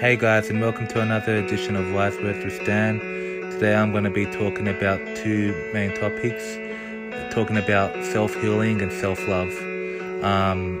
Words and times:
Hey 0.00 0.16
guys, 0.16 0.48
and 0.48 0.60
welcome 0.60 0.86
to 0.88 1.00
another 1.00 1.36
edition 1.36 1.74
of 1.74 1.92
Wise 1.92 2.16
Words 2.18 2.44
with 2.44 2.64
Dan. 2.64 3.00
Today 3.50 3.74
I'm 3.74 3.92
going 3.92 4.04
to 4.04 4.10
be 4.10 4.26
talking 4.26 4.68
about 4.68 5.00
two 5.16 5.52
main 5.74 5.92
topics 5.94 6.56
talking 7.30 7.56
about 7.56 8.04
self 8.04 8.34
healing 8.40 8.82
and 8.82 8.92
self 8.92 9.18
love. 9.28 9.52
Um, 10.24 10.80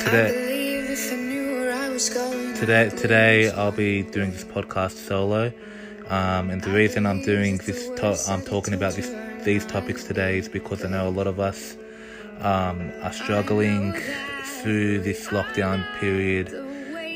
today, 0.00 0.32
today, 2.58 2.88
today 2.88 3.50
I'll 3.50 3.72
be 3.72 4.02
doing 4.02 4.30
this 4.30 4.44
podcast 4.44 4.92
solo. 4.92 5.52
Um, 6.08 6.50
and 6.50 6.62
the 6.62 6.70
reason 6.70 7.06
I'm 7.06 7.22
doing 7.22 7.58
this, 7.58 7.88
to- 8.00 8.32
I'm 8.32 8.42
talking 8.42 8.74
about 8.74 8.94
this, 8.94 9.08
these 9.44 9.64
topics 9.64 10.04
today 10.04 10.38
is 10.38 10.48
because 10.48 10.84
I 10.84 10.88
know 10.88 11.08
a 11.08 11.10
lot 11.10 11.26
of 11.26 11.40
us 11.40 11.76
um, 12.40 12.92
are 13.02 13.12
struggling 13.12 13.94
through 14.44 15.00
this 15.00 15.28
lockdown 15.28 15.84
period, 15.98 16.48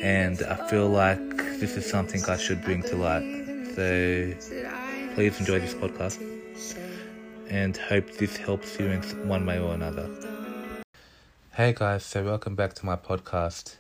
and 0.03 0.43
I 0.43 0.69
feel 0.69 0.89
like 0.89 1.37
this 1.61 1.77
is 1.77 1.89
something 1.89 2.25
I 2.25 2.37
should 2.37 2.63
bring 2.63 2.83
to 2.85 2.97
light. 2.97 3.45
So 3.75 4.35
please 5.15 5.39
enjoy 5.39 5.61
this 5.61 5.75
podcast, 5.75 6.21
and 7.51 7.77
hope 7.77 8.11
this 8.13 8.37
helps 8.37 8.79
you 8.79 8.87
in 8.87 9.03
one 9.29 9.45
way 9.45 9.59
or 9.59 9.75
another. 9.75 10.09
Hey 11.55 11.73
guys, 11.73 12.05
so 12.05 12.25
welcome 12.25 12.55
back 12.55 12.75
to 12.75 12.87
my 12.87 12.97
podcast. 12.97 13.77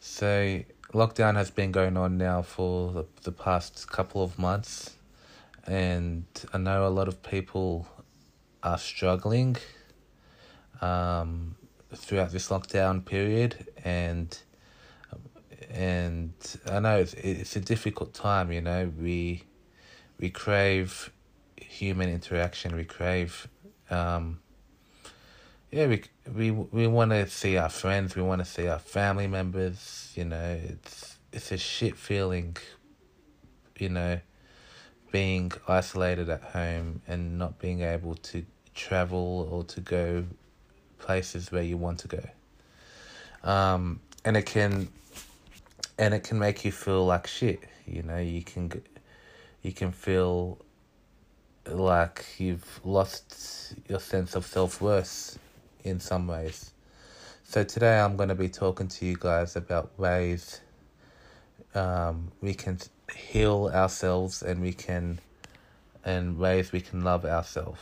So 0.00 0.62
lockdown 0.92 1.34
has 1.34 1.50
been 1.50 1.72
going 1.72 1.96
on 1.96 2.18
now 2.18 2.42
for 2.42 2.92
the, 2.92 3.06
the 3.22 3.32
past 3.32 3.90
couple 3.90 4.22
of 4.22 4.38
months, 4.38 4.95
and 5.66 6.24
I 6.52 6.58
know 6.58 6.86
a 6.86 6.88
lot 6.88 7.08
of 7.08 7.22
people 7.22 7.88
are 8.62 8.78
struggling 8.78 9.56
um, 10.80 11.56
throughout 11.94 12.30
this 12.30 12.48
lockdown 12.48 13.04
period, 13.04 13.66
and 13.84 14.36
and 15.70 16.32
I 16.70 16.80
know 16.80 16.98
it's, 16.98 17.14
it's 17.14 17.56
a 17.56 17.60
difficult 17.60 18.14
time. 18.14 18.52
You 18.52 18.60
know, 18.60 18.92
we 18.98 19.42
we 20.18 20.30
crave 20.30 21.12
human 21.56 22.08
interaction. 22.08 22.76
We 22.76 22.84
crave, 22.84 23.48
um, 23.90 24.40
yeah, 25.70 25.86
we 25.86 26.02
we 26.32 26.50
we 26.50 26.86
want 26.86 27.10
to 27.10 27.28
see 27.28 27.56
our 27.56 27.68
friends. 27.68 28.14
We 28.14 28.22
want 28.22 28.40
to 28.40 28.44
see 28.44 28.68
our 28.68 28.78
family 28.78 29.26
members. 29.26 30.12
You 30.14 30.26
know, 30.26 30.60
it's 30.62 31.18
it's 31.32 31.52
a 31.52 31.58
shit 31.58 31.96
feeling. 31.96 32.56
You 33.78 33.90
know, 33.90 34.20
being 35.16 35.50
isolated 35.66 36.28
at 36.28 36.42
home 36.42 37.00
and 37.08 37.38
not 37.38 37.58
being 37.58 37.80
able 37.80 38.14
to 38.16 38.44
travel 38.74 39.48
or 39.50 39.64
to 39.64 39.80
go 39.80 40.22
places 40.98 41.50
where 41.50 41.62
you 41.62 41.74
want 41.78 41.98
to 41.98 42.06
go. 42.06 42.22
Um, 43.42 44.00
and 44.26 44.36
it 44.36 44.44
can, 44.44 44.88
and 45.98 46.12
it 46.12 46.22
can 46.22 46.38
make 46.38 46.66
you 46.66 46.70
feel 46.70 47.06
like 47.06 47.26
shit. 47.26 47.60
You 47.86 48.02
know, 48.02 48.18
you 48.18 48.42
can, 48.42 48.70
you 49.62 49.72
can 49.72 49.90
feel 49.90 50.58
like 51.66 52.26
you've 52.36 52.80
lost 52.84 53.72
your 53.88 54.00
sense 54.00 54.34
of 54.34 54.44
self 54.44 54.82
worth 54.82 55.38
in 55.82 55.98
some 55.98 56.26
ways. 56.26 56.72
So 57.42 57.64
today 57.64 57.98
I'm 57.98 58.18
going 58.18 58.28
to 58.28 58.34
be 58.34 58.50
talking 58.50 58.88
to 58.88 59.06
you 59.06 59.16
guys 59.18 59.56
about 59.56 59.98
ways 59.98 60.60
um, 61.74 62.32
we 62.42 62.52
can 62.52 62.78
heal 63.14 63.70
ourselves 63.72 64.42
and 64.42 64.60
we 64.60 64.72
can, 64.72 65.20
and 66.04 66.38
ways 66.38 66.72
we 66.72 66.80
can 66.80 67.02
love 67.02 67.24
ourselves. 67.24 67.80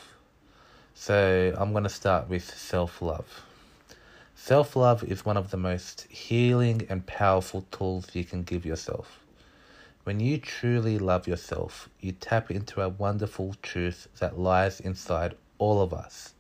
So 0.95 1.55
I'm 1.57 1.73
going 1.73 1.85
to 1.85 1.91
start 1.91 2.29
with 2.29 2.45
self 2.45 3.03
love. 3.03 3.43
Self 4.37 4.77
love 4.77 5.03
is 5.03 5.25
one 5.25 5.37
of 5.37 5.51
the 5.51 5.57
most 5.57 6.03
healing 6.11 6.87
and 6.89 7.07
powerful 7.07 7.67
tools 7.71 8.09
you 8.15 8.25
can 8.25 8.43
give 8.43 8.67
yourself. 8.67 9.21
When 10.05 10.21
you 10.21 10.39
truly 10.39 10.99
love 10.99 11.27
yourself, 11.27 11.89
you 11.99 12.13
tap 12.13 12.51
into 12.51 12.83
a 12.83 12.91
wonderful 12.91 13.57
truth 13.63 14.07
that 14.19 14.39
lies 14.39 14.79
inside 14.81 15.35
all 15.59 15.81
of 15.81 15.95
us. 15.95 16.35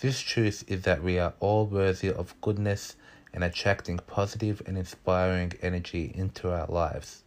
This 0.00 0.20
truth 0.20 0.64
is 0.66 0.82
that 0.82 1.02
we 1.02 1.18
are 1.18 1.34
all 1.38 1.66
worthy 1.66 2.10
of 2.12 2.34
goodness 2.40 2.96
and 3.32 3.44
attracting 3.44 3.98
positive 3.98 4.60
and 4.66 4.76
inspiring 4.76 5.52
energy 5.62 6.12
into 6.14 6.50
our 6.50 6.66
lives. 6.66 7.22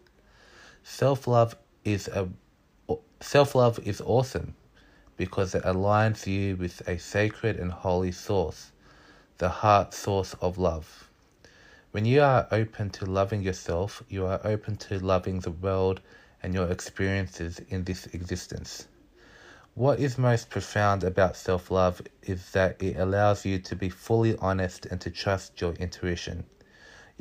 Self 0.84 1.28
love 1.28 1.56
is 1.84 2.08
a 2.08 2.30
self 3.20 3.54
love 3.54 3.78
is 3.80 4.02
awesome 4.02 4.56
because 5.16 5.54
it 5.54 5.64
aligns 5.64 6.26
you 6.26 6.56
with 6.56 6.82
a 6.88 6.98
sacred 6.98 7.58
and 7.58 7.72
holy 7.72 8.12
source, 8.12 8.72
the 9.38 9.50
heart 9.50 9.94
source 9.94 10.34
of 10.42 10.58
love. 10.58 11.10
When 11.92 12.06
you 12.06 12.24
are 12.24 12.48
open 12.52 12.90
to 12.92 13.06
loving 13.06 13.44
yourself, 13.44 14.02
you 14.10 14.26
are 14.26 14.42
open 14.44 14.78
to 14.78 14.98
loving 14.98 15.42
the 15.42 15.52
world 15.52 16.02
and 16.42 16.54
your 16.54 16.72
experiences 16.72 17.60
in 17.70 17.84
this 17.84 18.08
existence. 18.08 18.88
What 19.76 20.00
is 20.00 20.18
most 20.18 20.50
profound 20.50 21.04
about 21.04 21.38
self 21.38 21.70
love 21.70 22.02
is 22.24 22.52
that 22.52 22.82
it 22.82 22.98
allows 22.98 23.46
you 23.46 23.60
to 23.60 23.76
be 23.76 23.90
fully 23.90 24.36
honest 24.38 24.88
and 24.88 25.00
to 25.02 25.12
trust 25.12 25.62
your 25.62 25.74
intuition. 25.74 26.46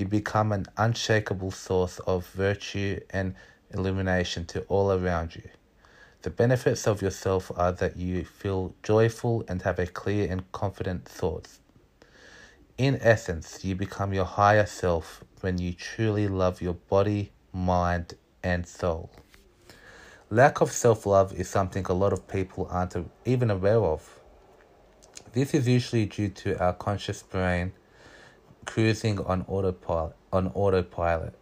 You 0.00 0.06
become 0.06 0.50
an 0.52 0.64
unshakable 0.78 1.50
source 1.50 1.98
of 1.98 2.26
virtue 2.28 3.00
and 3.10 3.34
illumination 3.68 4.46
to 4.46 4.62
all 4.62 4.90
around 4.92 5.36
you. 5.36 5.42
The 6.22 6.30
benefits 6.30 6.86
of 6.86 7.02
yourself 7.02 7.52
are 7.54 7.72
that 7.72 7.98
you 7.98 8.24
feel 8.24 8.74
joyful 8.82 9.44
and 9.46 9.60
have 9.60 9.78
a 9.78 9.86
clear 9.86 10.26
and 10.32 10.50
confident 10.52 11.04
thoughts. 11.04 11.60
In 12.78 12.98
essence, 13.02 13.62
you 13.62 13.74
become 13.74 14.14
your 14.14 14.24
higher 14.24 14.64
self 14.64 15.22
when 15.42 15.58
you 15.58 15.74
truly 15.74 16.28
love 16.28 16.62
your 16.62 16.78
body, 16.88 17.32
mind, 17.52 18.14
and 18.42 18.66
soul. 18.66 19.10
Lack 20.30 20.62
of 20.62 20.72
self 20.72 21.04
love 21.04 21.34
is 21.34 21.50
something 21.50 21.84
a 21.90 21.92
lot 21.92 22.14
of 22.14 22.26
people 22.26 22.66
aren't 22.70 22.96
even 23.26 23.50
aware 23.50 23.84
of. 23.84 24.18
This 25.34 25.52
is 25.52 25.68
usually 25.68 26.06
due 26.06 26.30
to 26.30 26.58
our 26.58 26.72
conscious 26.72 27.22
brain 27.22 27.74
cruising 28.70 29.18
on 29.18 29.44
autopilot. 29.48 30.14
On 30.32 30.46
autopilot. 30.54 31.34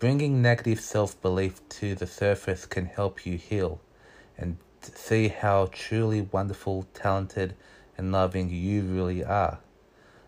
Bringing 0.00 0.42
negative 0.42 0.80
self 0.80 1.20
belief 1.22 1.60
to 1.68 1.94
the 1.94 2.08
surface 2.08 2.66
can 2.66 2.86
help 2.86 3.24
you 3.24 3.38
heal 3.38 3.80
and 4.36 4.56
see 4.80 5.28
how 5.28 5.68
truly 5.70 6.22
wonderful, 6.22 6.88
talented, 6.94 7.54
and 7.96 8.10
loving 8.10 8.50
you 8.50 8.82
really 8.82 9.22
are. 9.22 9.60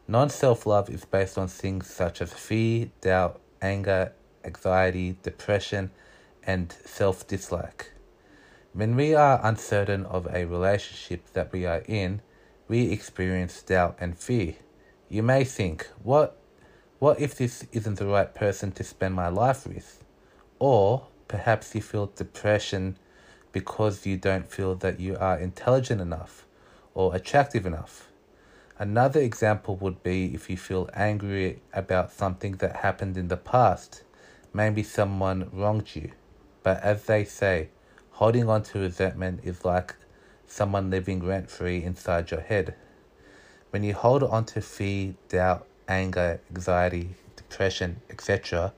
Non 0.06 0.30
self 0.30 0.66
love 0.66 0.88
is 0.88 1.04
based 1.04 1.36
on 1.36 1.48
things 1.48 1.91
such 1.91 2.22
as 2.22 2.32
fear, 2.32 2.91
doubt, 3.00 3.41
anger, 3.60 4.12
anxiety, 4.44 5.16
depression, 5.25 5.91
and 6.44 6.70
self 6.84 7.26
dislike. 7.26 7.91
When 8.72 8.94
we 8.94 9.16
are 9.16 9.41
uncertain 9.42 10.06
of 10.06 10.28
a 10.32 10.44
relationship 10.44 11.32
that 11.32 11.50
we 11.50 11.66
are 11.66 11.82
in, 11.88 12.22
we 12.69 12.92
experience 12.92 13.60
doubt 13.62 13.96
and 13.98 14.16
fear. 14.16 14.54
You 15.09 15.22
may 15.22 15.44
think, 15.44 15.88
what, 16.03 16.37
what 16.98 17.20
if 17.20 17.34
this 17.37 17.66
isn't 17.72 17.98
the 17.98 18.06
right 18.06 18.34
person 18.34 18.72
to 18.72 18.84
spend 18.84 19.15
my 19.15 19.28
life 19.28 19.66
with? 19.66 20.03
Or 20.59 21.09
perhaps 21.28 21.75
you 21.75 21.82
feel 21.82 22.06
depression 22.06 22.97
because 23.53 24.06
you 24.06 24.16
don't 24.16 24.50
feel 24.50 24.75
that 24.76 24.98
you 25.00 25.16
are 25.16 25.38
intelligent 25.38 26.00
enough 26.00 26.47
or 26.94 27.14
attractive 27.14 27.66
enough. 27.66 28.09
Another 28.78 29.20
example 29.20 29.76
would 29.76 30.03
be 30.03 30.34
if 30.34 30.50
you 30.50 30.56
feel 30.56 30.91
angry 30.94 31.62
about 31.72 32.10
something 32.10 32.53
that 32.56 32.76
happened 32.76 33.16
in 33.16 33.28
the 33.28 33.37
past. 33.37 34.03
Maybe 34.53 34.82
someone 34.82 35.48
wronged 35.53 35.94
you. 35.94 36.10
But 36.64 36.82
as 36.82 37.04
they 37.04 37.25
say, 37.25 37.69
holding 38.12 38.48
on 38.48 38.62
to 38.64 38.81
resentment 38.81 39.41
is 39.44 39.64
like 39.64 39.94
someone 40.47 40.91
living 40.91 41.25
rent 41.25 41.50
free 41.50 41.84
inside 41.84 42.31
your 42.31 42.41
head. 42.41 42.75
When 43.75 43.82
you 43.82 43.93
hold 43.93 44.23
on 44.23 44.44
to 44.55 44.61
fear, 44.61 45.15
doubt, 45.29 45.67
anger, 45.88 46.41
anxiety, 46.49 47.17
depression, 47.35 48.03
etc., 48.09 48.73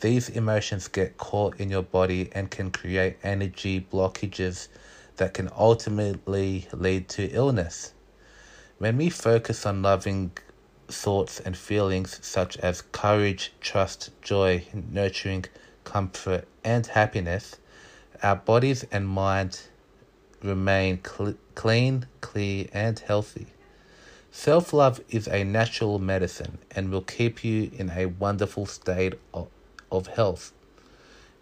these 0.00 0.30
emotions 0.30 0.88
get 0.88 1.18
caught 1.18 1.60
in 1.60 1.68
your 1.68 1.82
body 1.82 2.30
and 2.32 2.50
can 2.50 2.70
create 2.70 3.18
energy 3.22 3.86
blockages 3.92 4.68
that 5.16 5.34
can 5.34 5.50
ultimately 5.54 6.66
lead 6.72 7.10
to 7.10 7.26
illness. 7.28 7.92
When 8.78 8.96
we 8.96 9.10
focus 9.10 9.66
on 9.66 9.82
loving 9.82 10.30
thoughts 10.88 11.40
and 11.40 11.54
feelings 11.54 12.18
such 12.22 12.56
as 12.56 12.80
courage, 12.80 13.52
trust, 13.60 14.12
joy, 14.22 14.64
nurturing, 14.72 15.44
comfort, 15.84 16.48
and 16.64 16.86
happiness, 16.86 17.56
our 18.22 18.36
bodies 18.36 18.86
and 18.90 19.06
minds 19.06 19.68
remain 20.42 21.00
cl- 21.04 21.36
clean, 21.54 22.06
clear, 22.22 22.66
and 22.72 22.98
healthy. 23.00 23.48
Self 24.30 24.72
love 24.72 25.00
is 25.08 25.26
a 25.26 25.42
natural 25.42 25.98
medicine 25.98 26.58
and 26.70 26.90
will 26.90 27.02
keep 27.02 27.42
you 27.42 27.70
in 27.76 27.90
a 27.90 28.06
wonderful 28.06 28.66
state 28.66 29.14
of, 29.32 29.48
of 29.90 30.06
health. 30.08 30.52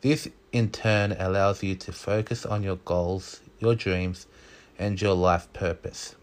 This 0.02 0.28
in 0.52 0.70
turn 0.70 1.12
allows 1.18 1.62
you 1.62 1.74
to 1.74 1.92
focus 1.92 2.46
on 2.46 2.62
your 2.62 2.76
goals, 2.76 3.40
your 3.58 3.74
dreams, 3.74 4.26
and 4.78 5.00
your 5.00 5.14
life 5.14 5.52
purpose. 5.52 6.14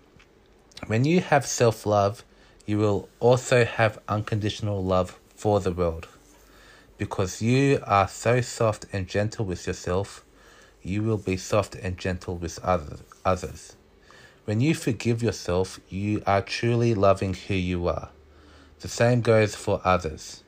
When 0.88 1.04
you 1.04 1.20
have 1.20 1.46
self 1.46 1.86
love, 1.86 2.24
you 2.66 2.78
will 2.78 3.10
also 3.20 3.66
have 3.66 4.00
unconditional 4.08 4.84
love 4.84 5.20
for 5.36 5.60
the 5.60 5.72
world. 5.72 6.08
Because 6.98 7.42
you 7.42 7.84
are 7.86 8.08
so 8.08 8.40
soft 8.40 8.86
and 8.94 9.08
gentle 9.08 9.46
with 9.46 9.68
yourself, 9.68 10.24
you 10.82 11.04
will 11.04 11.18
be 11.18 11.36
soft 11.36 11.76
and 11.76 11.98
gentle 11.98 12.38
with 12.38 12.58
others. 12.64 13.76
When 14.46 14.60
you 14.60 14.76
forgive 14.76 15.24
yourself, 15.24 15.80
you 15.88 16.22
are 16.28 16.42
truly 16.42 16.94
loving 16.94 17.34
who 17.34 17.54
you 17.54 17.88
are. 17.88 18.10
The 18.82 18.90
same 18.90 19.22
goes 19.22 19.56
for 19.56 19.80
others. 19.86 20.44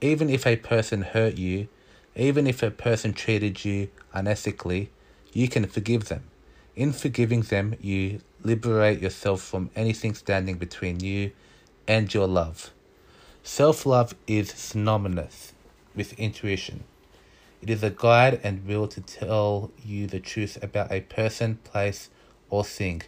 Even 0.00 0.30
if 0.30 0.46
a 0.46 0.54
person 0.54 1.02
hurt 1.02 1.36
you, 1.36 1.66
even 2.14 2.46
if 2.46 2.62
a 2.62 2.70
person 2.70 3.12
treated 3.12 3.64
you 3.64 3.88
unethically, 4.14 4.88
you 5.32 5.48
can 5.48 5.66
forgive 5.66 6.04
them. 6.04 6.22
In 6.76 6.92
forgiving 6.92 7.40
them, 7.40 7.74
you 7.80 8.20
liberate 8.44 9.02
yourself 9.02 9.40
from 9.40 9.70
anything 9.74 10.14
standing 10.14 10.56
between 10.56 11.00
you 11.00 11.32
and 11.88 12.14
your 12.14 12.28
love. 12.28 12.70
Self 13.42 13.84
love 13.84 14.14
is 14.28 14.50
synonymous 14.50 15.52
with 15.96 16.12
intuition. 16.16 16.84
It 17.60 17.70
is 17.70 17.82
a 17.82 17.90
guide 17.90 18.40
and 18.44 18.64
will 18.66 18.86
to 18.86 19.00
tell 19.00 19.72
you 19.84 20.06
the 20.06 20.20
truth 20.20 20.62
about 20.62 20.92
a 20.92 21.00
person, 21.00 21.58
place, 21.64 22.08
or 22.48 22.64
thing. 22.64 23.02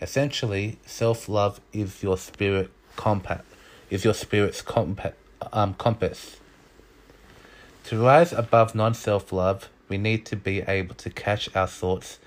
Essentially, 0.00 0.78
self 0.86 1.28
love 1.28 1.60
is 1.72 2.02
your 2.02 2.16
spirit 2.16 2.70
compass, 2.96 3.42
is 3.90 4.04
your 4.04 4.14
spirit's 4.14 4.62
compa- 4.62 5.12
um, 5.52 5.74
compass. 5.74 6.38
To 7.84 8.02
rise 8.02 8.32
above 8.32 8.74
non 8.74 8.94
self 8.94 9.32
love, 9.32 9.68
we 9.88 9.98
need 9.98 10.24
to 10.26 10.36
be 10.36 10.60
able 10.62 10.94
to 10.94 11.10
catch 11.10 11.54
our 11.54 11.66
thoughts 11.66 12.18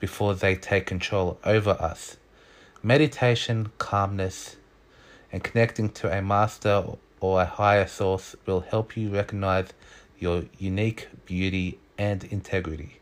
before 0.00 0.34
they 0.34 0.54
take 0.54 0.86
control 0.86 1.38
over 1.44 1.70
us. 1.72 2.16
Meditation, 2.82 3.72
calmness, 3.76 4.56
and 5.30 5.44
connecting 5.44 5.90
to 5.90 6.10
a 6.10 6.22
master 6.22 6.84
or 7.20 7.42
a 7.42 7.44
higher 7.44 7.86
source 7.86 8.36
will 8.46 8.60
help 8.60 8.96
you 8.96 9.10
recognize 9.10 9.68
your 10.18 10.44
unique 10.58 11.08
beauty 11.26 11.78
and 11.98 12.24
integrity. 12.24 13.00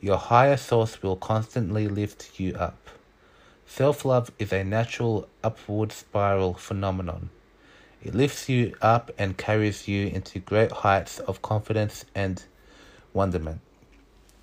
Your 0.00 0.16
higher 0.18 0.56
source 0.56 1.02
will 1.02 1.16
constantly 1.16 1.86
lift 1.86 2.40
you 2.40 2.54
up. 2.56 2.78
Self 3.66 4.04
love 4.04 4.30
is 4.38 4.52
a 4.52 4.62
natural 4.62 5.28
upward 5.42 5.90
spiral 5.90 6.54
phenomenon. 6.54 7.30
It 8.02 8.14
lifts 8.14 8.48
you 8.48 8.76
up 8.82 9.10
and 9.18 9.38
carries 9.38 9.88
you 9.88 10.06
into 10.06 10.38
great 10.38 10.70
heights 10.70 11.18
of 11.20 11.42
confidence 11.42 12.04
and 12.14 12.44
wonderment. 13.12 13.60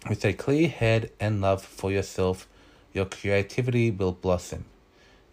With 0.09 0.25
a 0.25 0.33
clear 0.33 0.67
head 0.67 1.11
and 1.19 1.39
love 1.39 1.63
for 1.63 1.91
yourself, 1.91 2.47
your 2.91 3.05
creativity 3.05 3.91
will 3.91 4.11
blossom. 4.11 4.65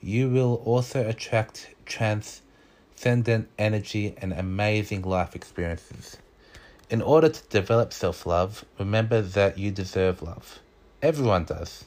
You 0.01 0.29
will 0.29 0.63
also 0.65 1.09
attract 1.09 1.75
transcendent 1.87 3.49
energy 3.59 4.15
and 4.19 4.33
amazing 4.33 5.03
life 5.03 5.35
experiences. 5.35 6.19
In 6.91 7.03
order 7.03 7.31
to 7.31 7.49
develop 7.49 7.93
self 7.93 8.27
love, 8.27 8.65
remember 8.79 9.23
that 9.23 9.59
you 9.59 9.71
deserve 9.71 10.23
love. 10.23 10.61
Everyone 11.03 11.45
does. 11.45 11.85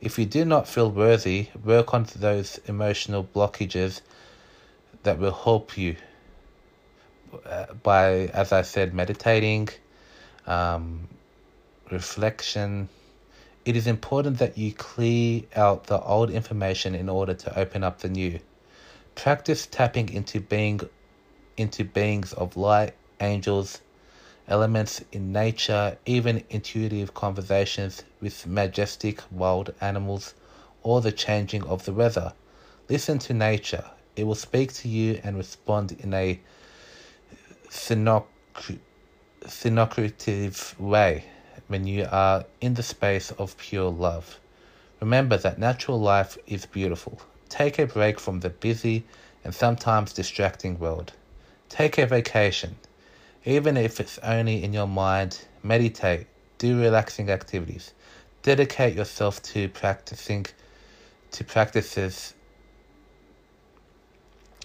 If 0.00 0.18
you 0.18 0.24
do 0.24 0.46
not 0.46 0.66
feel 0.66 0.90
worthy, 0.90 1.48
work 1.62 1.92
on 1.92 2.06
those 2.16 2.58
emotional 2.66 3.22
blockages 3.22 4.00
that 5.02 5.18
will 5.18 5.32
help 5.32 5.76
you 5.76 5.96
uh, 7.44 7.74
by, 7.82 8.30
as 8.32 8.50
I 8.50 8.62
said, 8.62 8.94
meditating, 8.94 9.68
um, 10.46 11.06
reflection. 11.90 12.88
It 13.66 13.76
is 13.76 13.86
important 13.86 14.38
that 14.38 14.56
you 14.56 14.72
clear 14.72 15.42
out 15.54 15.84
the 15.84 16.00
old 16.00 16.30
information 16.30 16.94
in 16.94 17.10
order 17.10 17.34
to 17.34 17.58
open 17.58 17.84
up 17.84 17.98
the 17.98 18.08
new. 18.08 18.40
Practice 19.16 19.66
tapping 19.66 20.08
into 20.08 20.40
being 20.40 20.80
into 21.58 21.84
beings 21.84 22.32
of 22.32 22.56
light, 22.56 22.94
angels, 23.20 23.82
elements 24.50 25.02
in 25.12 25.32
nature, 25.32 25.96
even 26.04 26.44
intuitive 26.50 27.14
conversations 27.14 28.04
with 28.20 28.46
majestic 28.46 29.22
wild 29.30 29.72
animals, 29.80 30.34
or 30.82 31.00
the 31.00 31.12
changing 31.12 31.62
of 31.64 31.84
the 31.84 31.92
weather. 31.92 32.32
Listen 32.88 33.18
to 33.20 33.32
nature. 33.32 33.84
It 34.16 34.24
will 34.24 34.34
speak 34.34 34.72
to 34.74 34.88
you 34.88 35.20
and 35.22 35.36
respond 35.36 35.92
in 35.92 36.12
a 36.12 36.40
synocrative 37.70 38.28
way 40.78 41.24
when 41.68 41.86
you 41.86 42.06
are 42.10 42.44
in 42.60 42.74
the 42.74 42.82
space 42.82 43.30
of 43.32 43.56
pure 43.56 43.90
love. 43.90 44.40
Remember 45.00 45.36
that 45.36 45.58
natural 45.58 46.00
life 46.00 46.36
is 46.46 46.66
beautiful. 46.66 47.20
Take 47.48 47.78
a 47.78 47.86
break 47.86 48.18
from 48.18 48.40
the 48.40 48.50
busy 48.50 49.04
and 49.44 49.54
sometimes 49.54 50.12
distracting 50.12 50.78
world. 50.78 51.12
Take 51.68 51.98
a 51.98 52.06
vacation. 52.06 52.76
Even 53.46 53.78
if 53.78 54.00
it's 54.00 54.18
only 54.18 54.62
in 54.62 54.74
your 54.74 54.86
mind, 54.86 55.46
meditate, 55.62 56.26
do 56.58 56.78
relaxing 56.78 57.30
activities. 57.30 57.94
Dedicate 58.42 58.94
yourself 58.94 59.42
to 59.42 59.66
practicing 59.70 60.44
to 61.30 61.44
practices. 61.44 62.34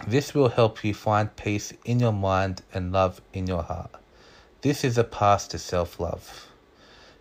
This 0.06 0.34
will 0.34 0.50
help 0.50 0.84
you 0.84 0.92
find 0.92 1.34
peace 1.36 1.72
in 1.86 2.00
your 2.00 2.12
mind 2.12 2.60
and 2.74 2.92
love 2.92 3.22
in 3.32 3.46
your 3.46 3.62
heart. 3.62 3.92
This 4.60 4.84
is 4.84 4.98
a 4.98 5.04
path 5.04 5.48
to 5.50 5.58
self 5.58 5.98
love. 5.98 6.48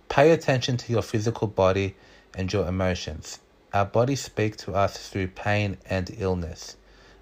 Pay 0.09 0.31
attention 0.31 0.75
to 0.75 0.91
your 0.91 1.01
physical 1.01 1.47
body 1.47 1.95
and 2.33 2.51
your 2.51 2.67
emotions. 2.67 3.39
Our 3.73 3.85
bodies 3.85 4.21
speak 4.21 4.57
to 4.57 4.73
us 4.73 5.07
through 5.07 5.29
pain 5.29 5.77
and 5.89 6.13
illness. 6.17 6.75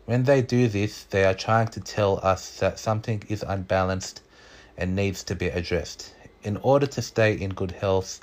When 0.05 0.23
they 0.23 0.41
do 0.41 0.67
this, 0.67 1.03
they 1.03 1.23
are 1.23 1.35
trying 1.35 1.67
to 1.69 1.79
tell 1.79 2.19
us 2.23 2.57
that 2.57 2.79
something 2.79 3.23
is 3.29 3.43
unbalanced 3.47 4.21
and 4.77 4.95
needs 4.95 5.23
to 5.23 5.35
be 5.35 5.47
addressed. 5.47 6.13
In 6.43 6.57
order 6.57 6.87
to 6.87 7.01
stay 7.01 7.33
in 7.33 7.51
good 7.51 7.71
health, 7.71 8.19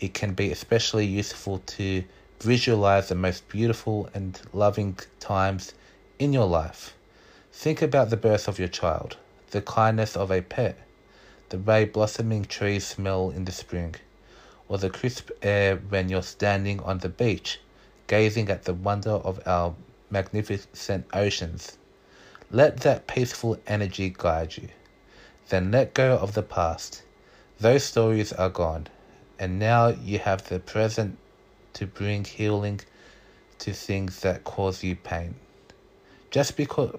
it 0.00 0.14
can 0.14 0.34
be 0.34 0.50
especially 0.50 1.06
useful 1.06 1.58
to 1.66 2.04
visualize 2.40 3.08
the 3.08 3.14
most 3.14 3.48
beautiful 3.48 4.08
and 4.14 4.40
loving 4.52 4.96
times 5.18 5.74
in 6.18 6.32
your 6.32 6.46
life. 6.46 6.94
Think 7.52 7.82
about 7.82 8.10
the 8.10 8.16
birth 8.16 8.46
of 8.46 8.58
your 8.58 8.68
child, 8.68 9.16
the 9.50 9.60
kindness 9.60 10.16
of 10.16 10.30
a 10.30 10.42
pet, 10.42 10.78
the 11.48 11.58
way 11.58 11.84
blossoming 11.84 12.44
trees 12.44 12.86
smell 12.86 13.30
in 13.30 13.44
the 13.44 13.52
spring, 13.52 13.96
or 14.68 14.78
the 14.78 14.90
crisp 14.90 15.30
air 15.42 15.76
when 15.76 16.08
you're 16.08 16.22
standing 16.22 16.80
on 16.80 16.98
the 16.98 17.08
beach, 17.08 17.60
gazing 18.06 18.48
at 18.48 18.64
the 18.64 18.74
wonder 18.74 19.10
of 19.10 19.40
our 19.46 19.74
magnificent 20.10 21.06
oceans. 21.12 21.76
Let 22.50 22.78
that 22.80 23.06
peaceful 23.06 23.58
energy 23.66 24.14
guide 24.16 24.56
you. 24.56 24.68
Then 25.48 25.70
let 25.70 25.94
go 25.94 26.16
of 26.16 26.34
the 26.34 26.42
past. 26.42 27.02
Those 27.58 27.82
stories 27.84 28.32
are 28.34 28.50
gone, 28.50 28.88
and 29.38 29.58
now 29.58 29.88
you 29.88 30.18
have 30.18 30.48
the 30.48 30.60
present 30.60 31.16
to 31.72 31.86
bring 31.86 32.24
healing 32.24 32.80
to 33.60 33.72
things 33.72 34.20
that 34.20 34.44
cause 34.44 34.82
you 34.84 34.94
pain. 34.94 35.36
Just 36.30 36.56
because 36.56 36.98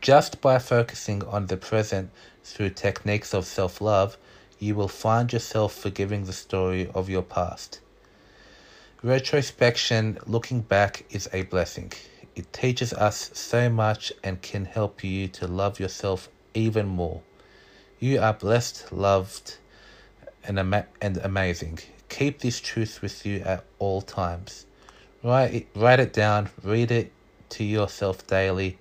just 0.00 0.40
by 0.40 0.58
focusing 0.58 1.22
on 1.24 1.46
the 1.46 1.56
present 1.56 2.10
through 2.42 2.70
techniques 2.70 3.32
of 3.32 3.46
self-love, 3.46 4.18
you 4.58 4.74
will 4.74 4.88
find 4.88 5.32
yourself 5.32 5.74
forgiving 5.74 6.24
the 6.24 6.32
story 6.32 6.90
of 6.94 7.08
your 7.08 7.22
past. 7.22 7.80
Retrospection, 9.02 10.18
looking 10.26 10.60
back, 10.60 11.04
is 11.10 11.28
a 11.32 11.42
blessing. 11.42 11.92
It 12.34 12.52
teaches 12.52 12.92
us 12.92 13.30
so 13.34 13.70
much 13.70 14.12
and 14.24 14.42
can 14.42 14.64
help 14.64 15.04
you 15.04 15.28
to 15.28 15.46
love 15.46 15.78
yourself 15.78 16.28
even 16.52 16.86
more. 16.86 17.22
You 17.98 18.20
are 18.20 18.34
blessed, 18.34 18.92
loved, 18.92 19.56
and, 20.44 20.58
ama- 20.58 20.84
and 21.00 21.16
amazing. 21.16 21.78
Keep 22.10 22.40
this 22.40 22.60
truth 22.60 23.00
with 23.00 23.24
you 23.24 23.40
at 23.40 23.64
all 23.78 24.02
times. 24.02 24.66
Write 25.24 25.54
it, 25.54 25.66
write 25.74 25.98
it 26.00 26.12
down, 26.12 26.50
read 26.62 26.90
it 26.90 27.10
to 27.48 27.64
yourself 27.64 28.26
daily. 28.26 28.76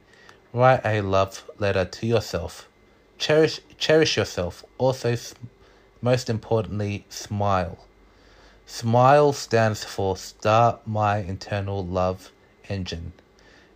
Write 0.51 0.81
a 0.83 0.99
love 0.99 1.49
letter 1.59 1.85
to 1.85 2.05
yourself. 2.05 2.67
Cherish, 3.17 3.61
cherish 3.77 4.17
yourself. 4.17 4.65
Also, 4.77 5.15
most 6.01 6.29
importantly, 6.29 7.05
smile. 7.07 7.77
SMILE 8.65 9.31
stands 9.31 9.85
for 9.85 10.17
Start 10.17 10.85
My 10.85 11.19
Internal 11.19 11.85
Love 11.85 12.33
Engine. 12.67 13.13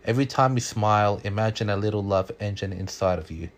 Every 0.04 0.26
time 0.26 0.54
you 0.54 0.60
smile, 0.60 1.18
imagine 1.24 1.70
a 1.70 1.76
little 1.76 2.04
love 2.04 2.30
engine 2.40 2.74
inside 2.74 3.18
of 3.18 3.30
you. 3.30 3.48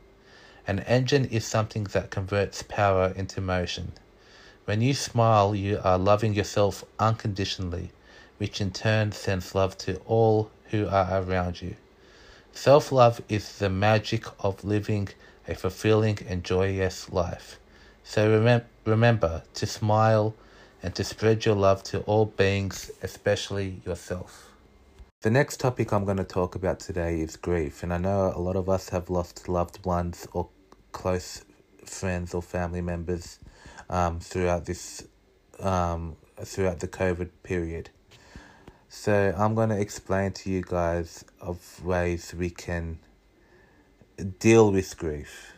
An 0.66 0.78
engine 0.80 1.24
is 1.24 1.44
something 1.44 1.84
that 1.84 2.10
converts 2.10 2.62
power 2.62 3.12
into 3.16 3.40
motion. 3.40 3.92
When 4.64 4.80
you 4.80 4.94
smile, 4.94 5.56
you 5.56 5.80
are 5.82 5.98
loving 5.98 6.34
yourself 6.34 6.84
unconditionally, 7.00 7.90
which 8.38 8.60
in 8.60 8.70
turn 8.70 9.10
sends 9.10 9.56
love 9.56 9.76
to 9.78 9.96
all 10.06 10.50
who 10.70 10.86
are 10.86 11.20
around 11.20 11.62
you. 11.62 11.74
Self 12.52 12.92
love 12.92 13.20
is 13.28 13.58
the 13.58 13.70
magic 13.70 14.24
of 14.38 14.62
living 14.62 15.08
a 15.48 15.56
fulfilling 15.56 16.18
and 16.28 16.44
joyous 16.44 17.10
life. 17.10 17.58
So 18.04 18.30
remem- 18.30 18.64
remember 18.84 19.42
to 19.54 19.66
smile 19.66 20.34
and 20.80 20.94
to 20.94 21.02
spread 21.02 21.44
your 21.44 21.56
love 21.56 21.82
to 21.84 22.00
all 22.02 22.26
beings, 22.26 22.90
especially 23.02 23.80
yourself. 23.84 24.51
The 25.22 25.30
next 25.30 25.60
topic 25.60 25.92
I'm 25.92 26.04
going 26.04 26.16
to 26.16 26.24
talk 26.24 26.56
about 26.56 26.80
today 26.80 27.20
is 27.20 27.36
grief, 27.36 27.84
and 27.84 27.94
I 27.94 27.98
know 27.98 28.32
a 28.34 28.40
lot 28.40 28.56
of 28.56 28.68
us 28.68 28.88
have 28.88 29.08
lost 29.08 29.48
loved 29.48 29.84
ones 29.86 30.26
or 30.32 30.48
close 30.90 31.44
friends 31.84 32.34
or 32.34 32.42
family 32.42 32.80
members 32.80 33.38
um, 33.88 34.18
throughout 34.18 34.64
this 34.64 35.06
um, 35.60 36.16
throughout 36.40 36.80
the 36.80 36.88
COVID 36.88 37.28
period. 37.44 37.90
So 38.88 39.32
I'm 39.38 39.54
going 39.54 39.68
to 39.68 39.78
explain 39.78 40.32
to 40.32 40.50
you 40.50 40.60
guys 40.60 41.24
of 41.40 41.84
ways 41.84 42.34
we 42.36 42.50
can 42.50 42.98
deal 44.40 44.72
with 44.72 44.98
grief 44.98 45.52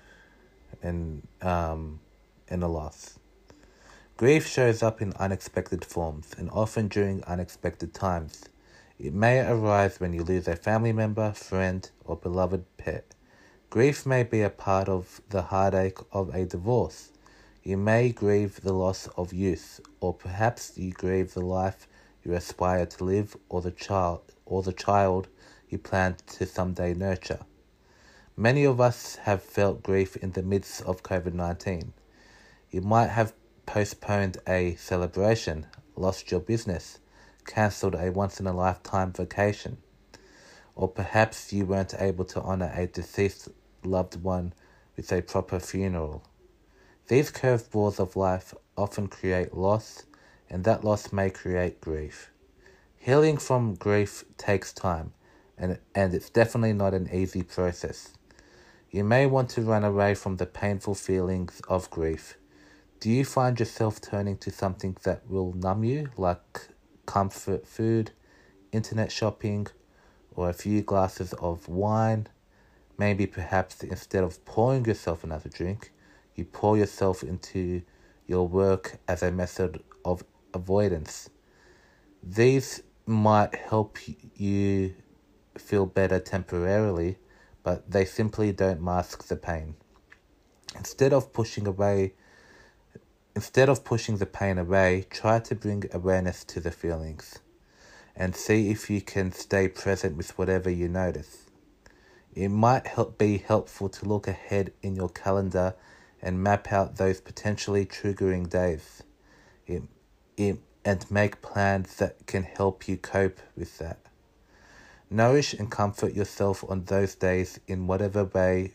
and 0.83 1.27
um, 1.41 2.01
and 2.51 2.63
a 2.63 2.69
loss. 2.69 3.19
Grief 4.19 4.47
shows 4.47 4.83
up 4.83 5.01
in 5.01 5.15
unexpected 5.15 5.87
forms 5.87 6.35
and 6.37 6.51
often 6.51 6.89
during 6.89 7.25
unexpected 7.25 7.95
times. 7.95 8.45
It 8.99 9.13
may 9.13 9.41
arise 9.41 9.99
when 9.99 10.13
you 10.13 10.23
lose 10.23 10.47
a 10.47 10.55
family 10.55 10.93
member, 10.93 11.33
friend, 11.33 11.91
or 12.05 12.17
beloved 12.17 12.65
pet. 12.77 13.17
Grief 13.69 14.07
may 14.07 14.23
be 14.23 14.41
a 14.41 14.51
part 14.51 14.89
of 14.89 15.21
the 15.31 15.43
heartache 15.43 15.99
of 16.13 16.33
a 16.33 16.47
divorce. 16.47 17.11
You 17.65 17.77
may 17.77 18.11
grieve 18.11 18.61
the 18.61 18.73
loss 18.73 19.09
of 19.17 19.33
youth, 19.33 19.81
or 19.99 20.15
perhaps 20.15 20.79
you 20.79 20.93
grieve 20.93 21.35
the 21.35 21.45
life 21.45 21.89
you 22.23 22.35
aspire 22.35 22.87
to 22.87 23.05
live 23.05 23.37
or 23.49 23.63
the 23.63 23.73
child 23.73 24.33
or 24.47 24.63
the 24.63 24.73
child 24.73 25.27
you 25.69 25.79
plan 25.79 26.17
to 26.39 26.47
someday 26.47 26.95
nurture. 26.95 27.41
Many 28.37 28.65
of 28.65 28.81
us 28.81 29.17
have 29.17 29.43
felt 29.43 29.83
grief 29.83 30.15
in 30.17 30.33
the 30.33 30.43
midst 30.45 30.83
of 30.83 31.03
COVID-19. 31.03 31.89
You 32.71 32.81
might 32.81 33.09
have 33.09 33.33
postponed 33.67 34.39
a 34.47 34.77
celebration, 34.77 35.67
lost 35.97 36.31
your 36.31 36.41
business, 36.41 37.01
cancelled 37.47 37.95
a 37.95 38.11
once 38.11 38.41
in 38.41 38.47
a 38.47 38.53
lifetime 38.53 39.13
vacation, 39.13 39.79
or 40.75 40.89
perhaps 40.89 41.53
you 41.53 41.67
weren't 41.67 41.95
able 41.99 42.25
to 42.25 42.41
honour 42.41 42.73
a 42.75 42.87
deceased 42.87 43.49
loved 43.83 44.23
one 44.23 44.53
with 44.97 45.13
a 45.13 45.23
proper 45.23 45.61
funeral. 45.61 46.25
These 47.09 47.31
curveballs 47.31 47.99
of 47.99 48.17
life 48.17 48.55
often 48.77 49.09
create 49.09 49.55
loss, 49.55 50.05
and 50.49 50.65
that 50.65 50.85
loss 50.85 51.13
may 51.13 51.31
create 51.31 51.81
grief. 51.81 52.31
Healing 52.97 53.37
from 53.37 53.75
grief 53.75 54.25
takes 54.39 54.73
time, 54.73 55.13
and, 55.59 55.79
and 55.95 56.15
it's 56.15 56.31
definitely 56.31 56.73
not 56.73 56.95
an 56.95 57.09
easy 57.13 57.43
process. 57.43 58.15
You 58.91 59.05
may 59.05 59.27
want 59.27 59.51
to 59.51 59.63
run 59.63 59.85
away 59.85 60.15
from 60.15 60.37
the 60.37 60.47
painful 60.47 60.95
feelings 60.95 61.61
of 61.69 61.91
grief 61.91 62.37
do 63.05 63.11
you 63.11 63.23
find 63.23 63.61
yourself 63.61 64.01
turning 64.01 64.39
to 64.39 64.51
something 64.51 64.97
that 65.03 65.29
will 65.29 65.53
numb 65.53 65.85
you, 65.85 66.09
like 66.17 66.69
comfort 67.07 67.67
food, 67.67 68.13
internet 68.73 69.13
shopping, 69.13 69.67
or 70.35 70.49
a 70.49 70.53
few 70.53 70.83
glasses 70.83 71.33
of 71.35 71.69
wine? 71.69 72.29
Maybe 72.97 73.27
perhaps 73.27 73.83
instead 73.83 74.25
of 74.25 74.45
pouring 74.45 74.85
yourself 74.85 75.25
another 75.25 75.49
drink, 75.49 75.93
you 76.35 76.45
pour 76.45 76.77
yourself 76.77 77.23
into 77.23 77.83
your 78.27 78.47
work 78.47 78.99
as 79.09 79.23
a 79.23 79.31
method 79.31 79.83
of 80.05 80.25
avoidance. 80.53 81.31
These 82.23 82.83
might 83.07 83.55
help 83.55 83.99
you 84.37 84.95
feel 85.59 85.87
better 85.87 86.19
temporarily, 86.19 87.19
but 87.63 87.91
they 87.91 88.05
simply 88.05 88.53
don't 88.53 88.83
mask 88.83 89.25
the 89.25 89.37
pain. 89.37 89.77
Instead 90.77 91.13
of 91.13 91.33
pushing 91.33 91.67
away 91.67 92.15
Instead 93.37 93.69
of 93.69 93.85
pushing 93.85 94.19
the 94.19 94.27
pain 94.27 94.59
away, 94.59 95.07
try 95.11 95.41
to 95.41 95.55
bring 95.57 95.85
awareness 95.93 96.45
to 96.45 96.61
the 96.61 96.71
feelings 96.71 97.41
and 98.15 98.37
see 98.37 98.71
if 98.71 98.89
you 98.89 99.01
can 99.01 99.33
stay 99.33 99.67
present 99.67 100.17
with 100.17 100.39
whatever 100.39 100.71
you 100.71 100.89
notice. 100.89 101.51
It 102.33 102.49
might 102.49 102.87
help 102.87 103.19
be 103.19 103.39
helpful 103.39 103.89
to 103.89 104.09
look 104.09 104.29
ahead 104.29 104.73
in 104.83 104.95
your 104.95 105.09
calendar 105.09 105.75
and 106.23 106.43
map 106.43 106.73
out 106.73 106.97
those 106.97 107.21
potentially 107.21 107.85
triggering 107.85 108.49
days. 108.49 109.03
It, 109.67 109.83
it, 110.37 110.59
and 110.85 111.11
make 111.11 111.43
plans 111.43 111.97
that 111.97 112.27
can 112.27 112.45
help 112.45 112.87
you 112.87 112.97
cope 112.97 113.41
with 113.57 113.79
that. 113.79 113.99
Nourish 115.11 115.55
and 115.55 115.71
comfort 115.71 116.15
yourself 116.15 116.65
on 116.69 116.85
those 116.85 117.15
days 117.15 117.59
in 117.67 117.87
whatever 117.87 118.25
way 118.25 118.73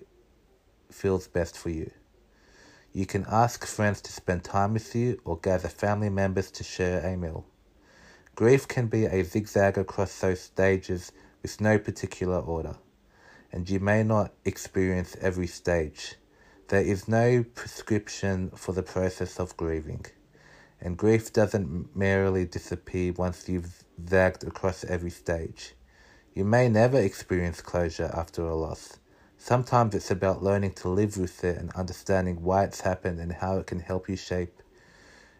feels 0.92 1.28
best 1.28 1.58
for 1.58 1.70
you. 1.70 1.92
You 3.00 3.06
can 3.06 3.26
ask 3.30 3.66
friends 3.66 4.02
to 4.02 4.12
spend 4.12 4.44
time 4.44 4.74
with 4.74 4.94
you 4.94 5.22
or 5.24 5.38
gather 5.38 5.70
family 5.70 6.10
members 6.10 6.52
to 6.52 6.66
share 6.66 7.00
a 7.00 7.16
meal. 7.16 7.46
Grief 8.36 8.68
can 8.68 8.88
be 8.88 9.06
a 9.06 9.24
zigzag 9.24 9.78
across 9.78 10.20
those 10.20 10.42
stages 10.42 11.14
with 11.42 11.62
no 11.62 11.80
particular 11.80 12.40
order, 12.40 12.76
and 13.54 13.70
you 13.70 13.80
may 13.80 14.04
not 14.04 14.34
experience 14.44 15.16
every 15.22 15.48
stage. 15.48 16.16
There 16.68 16.82
is 16.82 17.08
no 17.08 17.46
prescription 17.56 18.52
for 18.54 18.74
the 18.74 18.84
process 18.84 19.40
of 19.40 19.56
grieving, 19.56 20.06
and 20.82 20.98
grief 20.98 21.32
doesn't 21.32 21.96
merely 21.96 22.44
disappear 22.44 23.14
once 23.14 23.48
you've 23.48 23.82
zagged 24.10 24.44
across 24.44 24.84
every 24.84 25.12
stage. 25.12 25.74
You 26.34 26.44
may 26.44 26.68
never 26.68 27.00
experience 27.00 27.62
closure 27.62 28.12
after 28.14 28.42
a 28.42 28.56
loss, 28.56 29.00
Sometimes 29.42 29.96
it's 29.96 30.12
about 30.12 30.44
learning 30.44 30.74
to 30.74 30.90
live 30.90 31.18
with 31.18 31.44
it 31.44 31.58
and 31.58 31.72
understanding 31.72 32.44
why 32.44 32.66
it's 32.66 32.82
happened 32.82 33.20
and 33.20 33.32
how 33.32 33.58
it 33.58 33.68
can 33.68 33.80
help 33.80 34.10
you 34.10 34.18
shape 34.18 34.62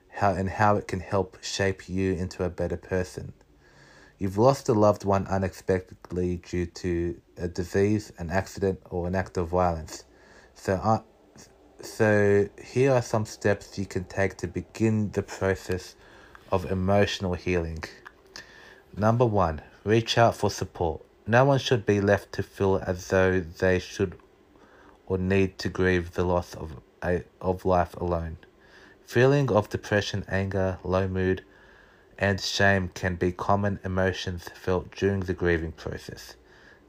how 0.10 0.34
and 0.34 0.50
how 0.50 0.76
it 0.78 0.88
can 0.88 1.00
help 1.00 1.38
shape 1.42 1.88
you 1.88 2.14
into 2.14 2.44
a 2.44 2.50
better 2.50 2.78
person. 2.78 3.34
You've 4.18 4.38
lost 4.38 4.68
a 4.68 4.74
loved 4.74 5.06
one 5.06 5.28
unexpectedly 5.28 6.38
due 6.38 6.66
to 6.66 7.22
a 7.38 7.48
disease, 7.48 8.12
an 8.18 8.30
accident, 8.30 8.80
or 8.90 9.08
an 9.08 9.16
act 9.16 9.38
of 9.38 9.50
violence. 9.50 10.04
So, 10.56 10.74
uh, 10.74 11.00
so 11.82 12.50
here 12.62 12.92
are 12.94 13.02
some 13.02 13.26
steps 13.26 13.78
you 13.78 13.86
can 13.86 14.04
take 14.06 14.36
to 14.38 14.48
begin 14.48 15.12
the 15.12 15.24
process 15.24 15.96
of 16.52 16.70
emotional 16.70 17.34
healing. 17.34 17.84
Number 18.98 19.26
one, 19.26 19.62
reach 19.86 20.18
out 20.18 20.36
for 20.36 20.50
support. 20.50 21.02
No 21.30 21.46
one 21.46 21.60
should 21.60 21.86
be 21.86 22.02
left 22.02 22.32
to 22.32 22.42
feel 22.42 22.82
as 22.88 23.10
though 23.10 23.40
they 23.40 23.78
should 23.78 24.18
or 25.06 25.20
need 25.20 25.60
to 25.60 25.70
grieve 25.70 26.14
the 26.14 26.24
loss 26.24 26.56
of, 26.56 26.82
a, 27.04 27.24
of 27.40 27.66
life 27.66 27.94
alone. 27.98 28.38
Feeling 29.06 29.52
of 29.52 29.70
depression, 29.70 30.26
anger, 30.28 30.80
low 30.84 31.08
mood, 31.08 31.44
and 32.18 32.42
shame 32.42 32.90
can 32.96 33.14
be 33.14 33.32
common 33.32 33.80
emotions 33.84 34.50
felt 34.56 34.90
during 34.96 35.20
the 35.20 35.36
grieving 35.36 35.72
process. 35.72 36.36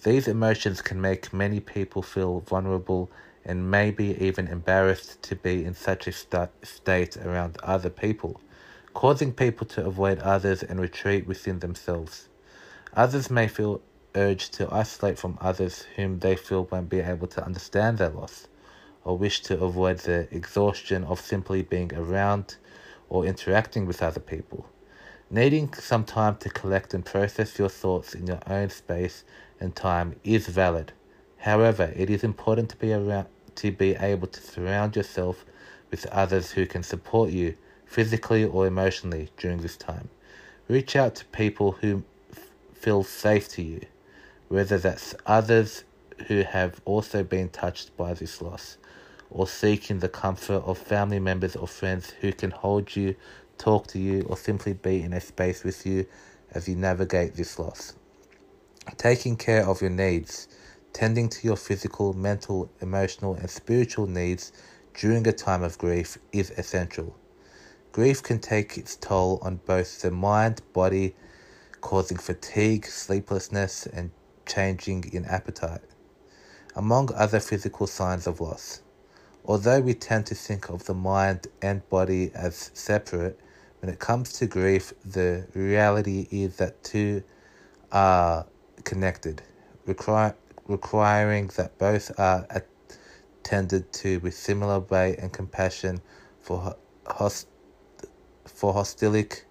These 0.04 0.26
emotions 0.26 0.80
can 0.80 1.02
make 1.02 1.34
many 1.34 1.60
people 1.60 2.00
feel 2.00 2.40
vulnerable 2.40 3.10
and 3.44 3.70
maybe 3.70 4.16
even 4.24 4.48
embarrassed 4.48 5.20
to 5.24 5.36
be 5.36 5.66
in 5.66 5.74
such 5.74 6.06
a 6.06 6.12
st- 6.12 6.48
state 6.62 7.14
around 7.18 7.58
other 7.62 7.90
people, 7.90 8.40
causing 8.94 9.34
people 9.34 9.66
to 9.66 9.84
avoid 9.84 10.18
others 10.20 10.62
and 10.62 10.80
retreat 10.80 11.26
within 11.26 11.58
themselves. 11.58 12.30
Others 12.96 13.30
may 13.30 13.46
feel 13.46 13.82
urge 14.14 14.50
to 14.50 14.72
isolate 14.72 15.18
from 15.18 15.38
others 15.40 15.86
whom 15.96 16.18
they 16.18 16.36
feel 16.36 16.64
won't 16.70 16.88
be 16.88 17.00
able 17.00 17.26
to 17.28 17.44
understand 17.44 17.98
their 17.98 18.08
loss, 18.08 18.48
or 19.04 19.16
wish 19.16 19.40
to 19.42 19.60
avoid 19.62 19.98
the 19.98 20.28
exhaustion 20.34 21.04
of 21.04 21.20
simply 21.20 21.62
being 21.62 21.94
around 21.94 22.56
or 23.08 23.24
interacting 23.24 23.86
with 23.86 24.02
other 24.02 24.20
people. 24.20 24.66
Needing 25.30 25.72
some 25.74 26.04
time 26.04 26.36
to 26.38 26.48
collect 26.50 26.92
and 26.92 27.04
process 27.04 27.58
your 27.58 27.68
thoughts 27.68 28.14
in 28.14 28.26
your 28.26 28.40
own 28.46 28.70
space 28.70 29.24
and 29.60 29.74
time 29.76 30.16
is 30.24 30.48
valid. 30.48 30.92
However, 31.38 31.92
it 31.96 32.10
is 32.10 32.24
important 32.24 32.70
to 32.70 32.76
be 32.76 32.92
around 32.92 33.26
to 33.56 33.72
be 33.72 33.94
able 33.96 34.26
to 34.28 34.40
surround 34.40 34.96
yourself 34.96 35.44
with 35.90 36.06
others 36.06 36.52
who 36.52 36.66
can 36.66 36.82
support 36.82 37.30
you 37.30 37.54
physically 37.84 38.44
or 38.44 38.66
emotionally 38.66 39.28
during 39.36 39.58
this 39.58 39.76
time. 39.76 40.08
Reach 40.68 40.96
out 40.96 41.16
to 41.16 41.24
people 41.26 41.72
who 41.72 42.04
f- 42.32 42.50
feel 42.72 43.02
safe 43.02 43.48
to 43.48 43.62
you 43.62 43.80
whether 44.50 44.78
that's 44.78 45.14
others 45.26 45.84
who 46.26 46.42
have 46.42 46.80
also 46.84 47.22
been 47.22 47.48
touched 47.50 47.96
by 47.96 48.12
this 48.12 48.42
loss, 48.42 48.78
or 49.30 49.46
seeking 49.46 50.00
the 50.00 50.08
comfort 50.08 50.60
of 50.64 50.76
family 50.76 51.20
members 51.20 51.54
or 51.54 51.68
friends 51.68 52.10
who 52.20 52.32
can 52.32 52.50
hold 52.50 52.96
you, 52.96 53.14
talk 53.58 53.86
to 53.86 53.96
you, 53.96 54.22
or 54.22 54.36
simply 54.36 54.72
be 54.72 55.02
in 55.02 55.12
a 55.12 55.20
space 55.20 55.62
with 55.62 55.86
you 55.86 56.04
as 56.50 56.68
you 56.68 56.74
navigate 56.74 57.36
this 57.36 57.60
loss. 57.60 57.94
Taking 58.96 59.36
care 59.36 59.64
of 59.64 59.80
your 59.80 59.90
needs, 59.90 60.48
tending 60.92 61.28
to 61.28 61.46
your 61.46 61.56
physical, 61.56 62.12
mental, 62.12 62.68
emotional, 62.80 63.34
and 63.34 63.48
spiritual 63.48 64.08
needs 64.08 64.50
during 64.94 65.28
a 65.28 65.32
time 65.32 65.62
of 65.62 65.78
grief 65.78 66.18
is 66.32 66.50
essential. 66.58 67.16
Grief 67.92 68.20
can 68.20 68.40
take 68.40 68.76
its 68.76 68.96
toll 68.96 69.38
on 69.42 69.60
both 69.64 70.02
the 70.02 70.10
mind, 70.10 70.60
body, 70.72 71.14
causing 71.80 72.18
fatigue, 72.18 72.84
sleeplessness, 72.84 73.86
and 73.86 74.10
changing 74.50 75.04
in 75.12 75.24
appetite, 75.26 75.82
among 76.76 77.14
other 77.14 77.40
physical 77.40 77.86
signs 77.86 78.26
of 78.26 78.40
loss. 78.40 78.82
Although 79.46 79.80
we 79.82 79.94
tend 79.94 80.26
to 80.26 80.36
think 80.36 80.70
of 80.70 80.86
the 80.86 80.94
mind 80.94 81.48
and 81.62 81.88
body 81.90 82.32
as 82.34 82.70
separate, 82.74 83.40
When 83.80 83.90
it 83.90 83.98
comes 84.00 84.34
to 84.34 84.46
grief, 84.46 84.92
the 85.06 85.46
reality 85.54 86.28
is 86.30 86.56
that 86.58 86.84
two 86.84 87.22
are 87.92 88.46
connected, 88.84 89.42
requiring 89.86 91.48
that 91.56 91.78
both 91.78 92.12
are 92.20 92.46
attended 92.50 93.92
to 93.94 94.18
with 94.20 94.34
similar 94.34 94.80
weight 94.80 95.18
and 95.18 95.32
compassion 95.32 96.02
for 96.40 96.76
host, 97.06 97.48
for 98.46 98.74
hostilic 98.74 99.46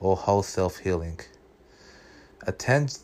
or 0.00 0.16
whole 0.16 0.42
self 0.42 0.78
healing. 0.78 1.20
Attend, 2.46 2.98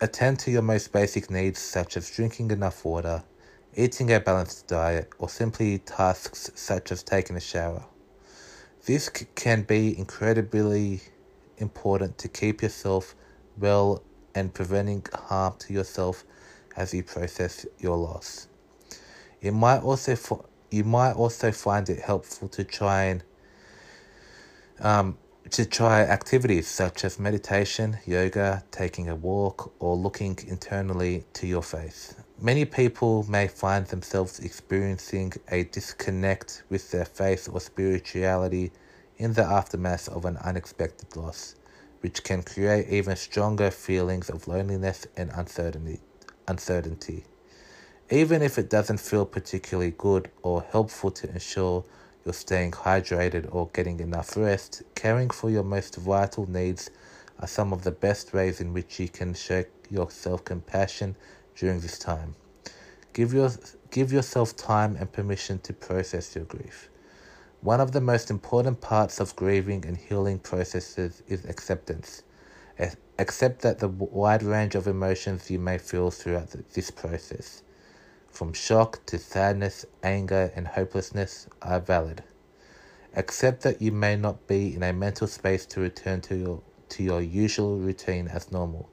attend 0.00 0.38
to 0.40 0.50
your 0.50 0.62
most 0.62 0.92
basic 0.92 1.30
needs, 1.30 1.58
such 1.58 1.96
as 1.96 2.10
drinking 2.10 2.50
enough 2.50 2.84
water, 2.84 3.22
eating 3.74 4.12
a 4.12 4.20
balanced 4.20 4.66
diet, 4.68 5.10
or 5.18 5.28
simply 5.28 5.78
tasks 5.78 6.50
such 6.54 6.92
as 6.92 7.02
taking 7.02 7.36
a 7.36 7.40
shower. 7.40 7.84
This 8.86 9.08
can 9.08 9.62
be 9.62 9.98
incredibly 9.98 11.00
important 11.58 12.18
to 12.18 12.28
keep 12.28 12.62
yourself 12.62 13.14
well 13.58 14.02
and 14.34 14.52
preventing 14.52 15.04
harm 15.14 15.54
to 15.60 15.72
yourself 15.72 16.24
as 16.76 16.92
you 16.92 17.02
process 17.02 17.64
your 17.78 17.96
loss. 17.96 18.48
It 19.40 19.52
might 19.52 19.80
also 19.80 20.46
you 20.70 20.84
might 20.84 21.12
also 21.12 21.52
find 21.52 21.88
it 21.88 22.00
helpful 22.00 22.48
to 22.48 22.64
try 22.64 23.04
and 23.04 23.22
um, 24.80 25.18
to 25.50 25.64
try 25.66 26.00
activities 26.00 26.66
such 26.66 27.04
as 27.04 27.18
meditation, 27.18 27.98
yoga, 28.06 28.64
taking 28.70 29.08
a 29.08 29.14
walk, 29.14 29.72
or 29.78 29.94
looking 29.94 30.38
internally 30.48 31.24
to 31.34 31.46
your 31.46 31.62
faith. 31.62 32.18
Many 32.40 32.64
people 32.64 33.24
may 33.28 33.46
find 33.46 33.86
themselves 33.86 34.40
experiencing 34.40 35.34
a 35.50 35.64
disconnect 35.64 36.62
with 36.70 36.90
their 36.90 37.04
faith 37.04 37.48
or 37.52 37.60
spirituality 37.60 38.72
in 39.18 39.34
the 39.34 39.44
aftermath 39.44 40.08
of 40.08 40.24
an 40.24 40.38
unexpected 40.38 41.14
loss, 41.14 41.56
which 42.00 42.24
can 42.24 42.42
create 42.42 42.88
even 42.88 43.14
stronger 43.14 43.70
feelings 43.70 44.30
of 44.30 44.48
loneliness 44.48 45.06
and 45.16 45.30
uncertainty. 45.34 46.00
uncertainty. 46.48 47.24
Even 48.10 48.42
if 48.42 48.58
it 48.58 48.68
doesn't 48.68 49.00
feel 49.00 49.24
particularly 49.24 49.94
good 49.96 50.30
or 50.42 50.62
helpful 50.70 51.10
to 51.10 51.28
ensure 51.30 51.84
you're 52.24 52.32
staying 52.32 52.72
hydrated 52.72 53.48
or 53.54 53.68
getting 53.72 54.00
enough 54.00 54.36
rest, 54.36 54.82
caring 54.94 55.30
for 55.30 55.50
your 55.50 55.62
most 55.62 55.96
vital 55.96 56.48
needs 56.50 56.90
are 57.38 57.48
some 57.48 57.72
of 57.72 57.84
the 57.84 57.90
best 57.90 58.32
ways 58.32 58.60
in 58.60 58.72
which 58.72 58.98
you 58.98 59.08
can 59.08 59.34
show 59.34 59.64
yourself 59.90 60.44
compassion 60.44 61.16
during 61.56 61.80
this 61.80 61.98
time. 61.98 62.34
Give, 63.12 63.34
your, 63.34 63.50
give 63.90 64.12
yourself 64.12 64.56
time 64.56 64.96
and 64.96 65.12
permission 65.12 65.58
to 65.60 65.72
process 65.72 66.34
your 66.34 66.44
grief. 66.44 66.88
One 67.60 67.80
of 67.80 67.92
the 67.92 68.00
most 68.00 68.30
important 68.30 68.80
parts 68.80 69.20
of 69.20 69.36
grieving 69.36 69.84
and 69.86 69.96
healing 69.96 70.38
processes 70.38 71.22
is 71.28 71.44
acceptance. 71.44 72.22
Accept 73.18 73.62
that 73.62 73.78
the 73.78 73.88
wide 73.88 74.42
range 74.42 74.74
of 74.74 74.86
emotions 74.86 75.50
you 75.50 75.58
may 75.58 75.78
feel 75.78 76.10
throughout 76.10 76.54
this 76.72 76.90
process 76.90 77.62
from 78.34 78.52
shock 78.52 79.06
to 79.06 79.16
sadness, 79.16 79.86
anger, 80.02 80.50
and 80.56 80.66
hopelessness 80.66 81.46
are 81.62 81.78
valid. 81.78 82.24
Accept 83.14 83.62
that 83.62 83.80
you 83.80 83.92
may 83.92 84.16
not 84.16 84.48
be 84.48 84.74
in 84.74 84.82
a 84.82 84.92
mental 84.92 85.28
space 85.28 85.64
to 85.66 85.80
return 85.80 86.20
to 86.22 86.36
your, 86.36 86.60
to 86.88 87.04
your 87.04 87.22
usual 87.22 87.78
routine 87.78 88.26
as 88.26 88.50
normal, 88.50 88.90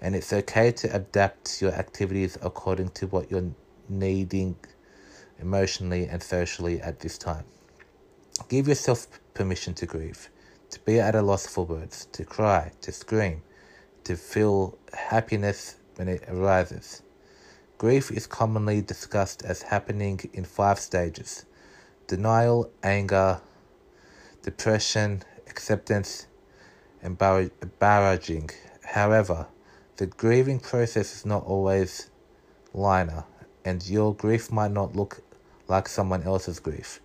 and 0.00 0.14
it's 0.14 0.32
okay 0.32 0.70
to 0.70 0.94
adapt 0.94 1.60
your 1.60 1.72
activities 1.72 2.38
according 2.40 2.90
to 2.90 3.08
what 3.08 3.28
you're 3.32 3.50
needing 3.88 4.54
emotionally 5.40 6.06
and 6.06 6.22
socially 6.22 6.80
at 6.80 7.00
this 7.00 7.18
time. 7.18 7.44
Give 8.48 8.68
yourself 8.68 9.08
permission 9.34 9.74
to 9.74 9.86
grieve, 9.86 10.30
to 10.70 10.78
be 10.80 11.00
at 11.00 11.16
a 11.16 11.22
loss 11.22 11.48
for 11.48 11.66
words, 11.66 12.06
to 12.12 12.24
cry, 12.24 12.70
to 12.82 12.92
scream, 12.92 13.42
to 14.04 14.14
feel 14.14 14.78
happiness 14.94 15.74
when 15.96 16.06
it 16.06 16.22
arises. 16.28 17.02
Grief 17.78 18.10
is 18.10 18.26
commonly 18.26 18.82
discussed 18.82 19.44
as 19.44 19.62
happening 19.62 20.18
in 20.32 20.44
five 20.44 20.80
stages 20.80 21.46
denial, 22.08 22.68
anger, 22.82 23.40
depression, 24.42 25.22
acceptance, 25.46 26.26
and 27.00 27.16
bargaining. 27.16 28.50
However, 28.84 29.46
the 29.96 30.06
grieving 30.06 30.58
process 30.58 31.14
is 31.14 31.24
not 31.24 31.44
always 31.44 32.10
linear, 32.74 33.22
and 33.64 33.88
your 33.88 34.12
grief 34.12 34.50
might 34.50 34.72
not 34.72 34.96
look 34.96 35.22
like 35.68 35.86
someone 35.86 36.24
else's 36.24 36.58
grief. 36.58 37.00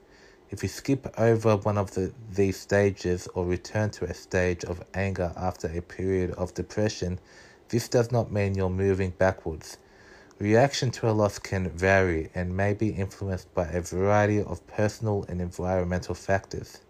If 0.50 0.64
you 0.64 0.70
skip 0.70 1.14
over 1.20 1.56
one 1.56 1.78
of 1.78 1.92
the, 1.94 2.12
these 2.32 2.58
stages 2.58 3.28
or 3.36 3.46
return 3.46 3.92
to 3.92 4.06
a 4.06 4.14
stage 4.16 4.66
of 4.66 4.84
anger 4.96 5.34
after 5.38 5.68
a 5.68 5.84
period 5.84 6.32
of 6.32 6.56
depression, 6.56 7.20
this 7.70 7.88
does 7.88 8.12
not 8.12 8.32
mean 8.32 8.56
you're 8.56 8.72
moving 8.72 9.12
backwards. 9.12 9.78
Reaction 10.44 10.92
to 10.92 11.10
a 11.10 11.16
loss 11.16 11.40
can 11.40 11.70
vary 11.70 12.30
and 12.36 12.58
may 12.58 12.74
be 12.74 12.90
influenced 12.90 13.54
by 13.54 13.66
a 13.68 13.80
variety 13.80 14.42
of 14.42 14.68
personal 14.68 15.24
and 15.30 15.40
environmental 15.40 16.14
factors. 16.14 16.82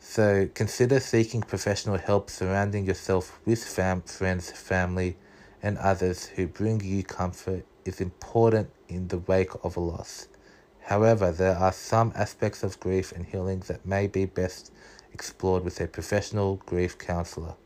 So 0.00 0.48
consider 0.54 0.98
seeking 0.98 1.42
professional 1.42 1.98
help 1.98 2.30
surrounding 2.30 2.86
yourself 2.86 3.38
with 3.44 3.62
fam- 3.62 4.00
friends, 4.00 4.50
family, 4.52 5.18
and 5.62 5.76
others 5.76 6.28
who 6.28 6.46
bring 6.46 6.80
you 6.80 7.02
comfort 7.02 7.66
is 7.84 8.00
important 8.00 8.70
in 8.88 9.08
the 9.08 9.18
wake 9.18 9.52
of 9.62 9.76
a 9.76 9.80
loss. 9.80 10.26
However, 10.84 11.32
there 11.32 11.56
are 11.56 11.72
some 11.72 12.10
aspects 12.16 12.62
of 12.62 12.80
grief 12.80 13.12
and 13.12 13.26
healing 13.26 13.64
that 13.66 13.84
may 13.84 14.06
be 14.06 14.24
best 14.24 14.72
explored 15.12 15.62
with 15.62 15.78
a 15.82 15.86
professional 15.86 16.56
grief 16.64 16.96
counselor. 16.96 17.56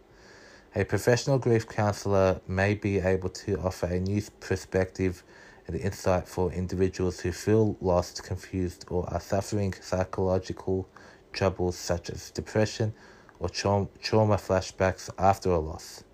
A 0.72 0.84
professional 0.84 1.40
grief 1.40 1.66
counselor 1.68 2.40
may 2.46 2.74
be 2.74 3.00
able 3.00 3.30
to 3.30 3.58
offer 3.58 3.86
a 3.86 3.98
new 3.98 4.22
perspective 4.38 5.24
and 5.66 5.74
insight 5.74 6.28
for 6.28 6.52
individuals 6.52 7.18
who 7.18 7.32
feel 7.32 7.76
lost, 7.80 8.22
confused, 8.22 8.84
or 8.88 9.04
are 9.12 9.18
suffering 9.18 9.74
psychological 9.80 10.88
troubles 11.32 11.74
such 11.74 12.08
as 12.08 12.30
depression 12.30 12.94
or 13.40 13.48
tra- 13.48 13.88
trauma 14.00 14.36
flashbacks 14.36 15.10
after 15.18 15.50
a 15.50 15.58
loss. 15.58 16.04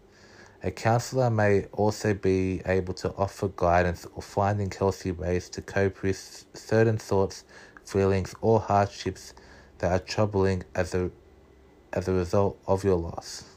A 0.63 0.71
counselor 0.71 1.29
may 1.29 1.67
also 1.73 2.15
be 2.15 2.63
able 2.65 2.95
to 2.95 3.13
offer 3.17 3.49
guidance 3.57 4.07
or 4.15 4.23
finding 4.23 4.71
healthy 4.71 5.13
ways 5.13 5.51
to 5.51 5.61
cope 5.61 6.03
with 6.03 6.47
certain 6.55 6.97
thoughts, 6.97 7.45
feelings, 7.85 8.35
or 8.41 8.61
hardships 8.61 9.35
that 9.81 9.93
are 9.93 10.03
troubling 10.03 10.63
as 10.75 10.95
a, 10.95 11.11
as 11.93 12.09
a 12.09 12.13
result 12.15 12.59
of 12.67 12.85
your 12.85 12.97
loss. 12.97 13.56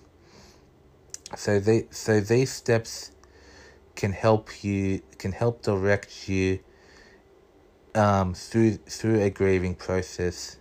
So 1.35 1.59
they 1.59 1.87
so 1.91 2.19
these 2.19 2.51
steps 2.51 3.11
can 3.95 4.11
help 4.11 4.63
you 4.63 5.01
can 5.17 5.31
help 5.31 5.61
direct 5.61 6.27
you 6.27 6.59
um, 7.95 8.33
through 8.33 8.77
through 8.77 9.21
a 9.21 9.29
grieving 9.29 9.75
process. 9.75 10.57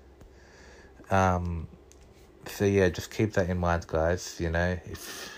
Um, 1.11 1.69
so 2.47 2.65
yeah, 2.65 2.89
just 2.89 3.11
keep 3.11 3.33
that 3.35 3.49
in 3.49 3.59
mind, 3.59 3.87
guys. 3.87 4.37
You 4.39 4.51
know, 4.51 4.79
if 4.85 5.31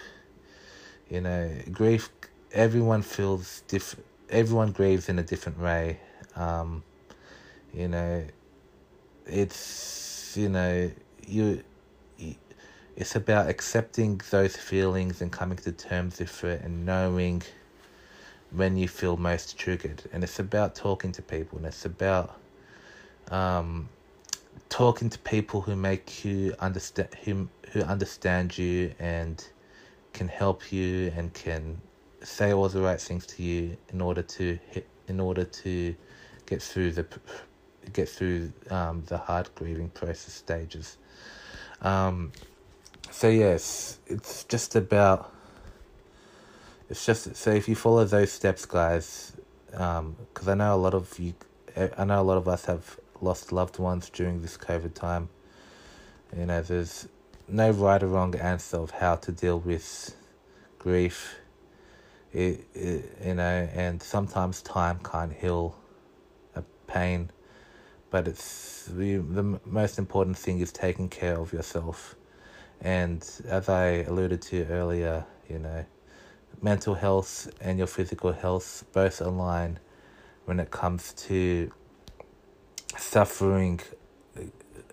you 1.08 1.20
know 1.20 1.50
grief, 1.70 2.10
everyone 2.52 3.02
feels 3.02 3.62
different. 3.68 4.06
Everyone 4.30 4.72
grieves 4.72 5.08
in 5.08 5.18
a 5.18 5.22
different 5.22 5.60
way. 5.60 6.00
Um, 6.36 6.82
you 7.72 7.88
know, 7.88 8.24
it's 9.26 10.36
you 10.36 10.48
know 10.48 10.90
you 11.26 11.62
it's 12.96 13.16
about 13.16 13.48
accepting 13.48 14.20
those 14.30 14.56
feelings 14.56 15.22
and 15.22 15.30
coming 15.32 15.56
to 15.58 15.72
terms 15.72 16.18
with 16.18 16.44
it 16.44 16.62
and 16.62 16.84
knowing 16.84 17.42
when 18.50 18.76
you 18.76 18.88
feel 18.88 19.16
most 19.16 19.56
triggered. 19.56 20.02
And 20.12 20.22
it's 20.24 20.38
about 20.38 20.74
talking 20.74 21.12
to 21.12 21.22
people 21.22 21.58
and 21.58 21.66
it's 21.66 21.84
about 21.84 22.38
um, 23.30 23.88
talking 24.68 25.08
to 25.10 25.18
people 25.20 25.60
who 25.60 25.76
make 25.76 26.24
you 26.24 26.54
understand 26.58 27.08
who 27.24 27.48
who 27.72 27.82
understand 27.82 28.58
you 28.58 28.92
and 28.98 29.44
can 30.12 30.28
help 30.28 30.72
you 30.72 31.12
and 31.16 31.32
can 31.34 31.80
say 32.22 32.52
all 32.52 32.68
the 32.68 32.80
right 32.80 33.00
things 33.00 33.26
to 33.26 33.42
you 33.42 33.76
in 33.92 34.00
order 34.00 34.22
to 34.22 34.58
hit, 34.68 34.86
in 35.08 35.20
order 35.20 35.44
to 35.44 35.94
get 36.46 36.60
through 36.60 36.92
the 36.92 37.06
get 37.92 38.08
through 38.08 38.52
um, 38.70 39.02
the 39.06 39.16
hard 39.16 39.48
grieving 39.54 39.88
process 39.90 40.34
stages. 40.34 40.98
Um, 41.82 42.32
so 43.10 43.28
yes, 43.28 43.98
it's 44.06 44.44
just 44.44 44.76
about. 44.76 45.32
It's 46.88 47.04
just 47.04 47.36
so 47.36 47.50
if 47.50 47.68
you 47.68 47.76
follow 47.76 48.04
those 48.04 48.32
steps, 48.32 48.66
guys, 48.66 49.32
because 49.70 49.98
um, 49.98 50.48
I 50.48 50.54
know 50.54 50.74
a 50.74 50.76
lot 50.76 50.94
of 50.94 51.18
you, 51.18 51.34
I 51.76 52.04
know 52.04 52.20
a 52.20 52.22
lot 52.22 52.36
of 52.36 52.48
us 52.48 52.64
have 52.64 52.98
lost 53.20 53.52
loved 53.52 53.78
ones 53.78 54.10
during 54.10 54.42
this 54.42 54.56
COVID 54.56 54.94
time. 54.94 55.28
You 56.36 56.46
know, 56.46 56.62
there's 56.62 57.08
no 57.48 57.70
right 57.70 58.02
or 58.02 58.06
wrong 58.06 58.34
answer 58.36 58.76
of 58.76 58.92
how 58.92 59.16
to 59.16 59.32
deal 59.32 59.58
with 59.58 60.14
grief. 60.78 61.36
It, 62.32 62.66
it, 62.74 63.18
you 63.24 63.34
know, 63.34 63.68
and 63.74 64.00
sometimes 64.00 64.62
time 64.62 65.00
can't 65.02 65.32
heal 65.32 65.76
a 66.54 66.62
pain, 66.86 67.30
but 68.10 68.28
it's 68.28 68.86
the 68.86 69.16
the 69.16 69.60
most 69.64 69.98
important 69.98 70.38
thing 70.38 70.60
is 70.60 70.72
taking 70.72 71.08
care 71.08 71.36
of 71.36 71.52
yourself. 71.52 72.14
And 72.82 73.28
as 73.46 73.68
I 73.68 74.04
alluded 74.04 74.42
to 74.42 74.66
earlier, 74.66 75.24
you 75.48 75.58
know, 75.58 75.84
mental 76.62 76.94
health 76.94 77.50
and 77.60 77.78
your 77.78 77.86
physical 77.86 78.32
health 78.32 78.84
both 78.92 79.20
align 79.20 79.78
when 80.44 80.60
it 80.60 80.70
comes 80.70 81.12
to 81.14 81.70
suffering 82.96 83.80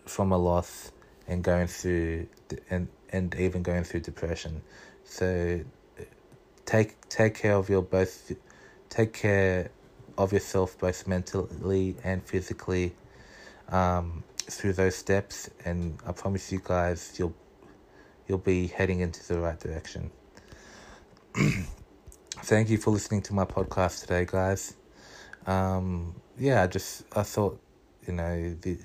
from 0.06 0.32
a 0.32 0.38
loss 0.38 0.92
and 1.28 1.44
going 1.44 1.68
through 1.68 2.28
and 2.70 2.88
and 3.10 3.36
even 3.36 3.64
going 3.64 3.84
through 3.84 4.02
depression. 4.02 4.62
So 5.04 5.62
take 6.66 7.10
take 7.10 7.36
care 7.36 7.56
of 7.56 7.70
your 7.70 7.82
both 7.82 8.32
take 8.90 9.14
care 9.14 9.72
of 10.18 10.34
yourself 10.34 10.78
both 10.78 11.08
mentally 11.08 11.96
and 12.04 12.24
physically 12.24 12.94
um, 13.70 14.24
through 14.36 14.74
those 14.74 14.96
steps 14.96 15.50
and 15.66 15.98
I 16.06 16.12
promise 16.12 16.52
you 16.52 16.62
guys 16.64 17.14
you'll 17.18 17.36
you'll 18.28 18.38
be 18.38 18.68
heading 18.68 19.00
into 19.00 19.26
the 19.28 19.40
right 19.40 19.60
direction. 19.60 20.12
Thank 22.32 22.70
you 22.70 22.78
for 22.78 22.92
listening 22.92 23.22
to 23.24 23.34
my 23.34 23.46
podcast 23.46 24.02
today, 24.02 24.26
guys. 24.26 24.76
Um, 25.46 26.16
yeah, 26.38 26.64
I 26.64 26.68
just 26.68 27.04
I 27.16 27.24
thought, 27.24 27.60
you 28.06 28.14
know, 28.14 28.56
the 28.62 28.78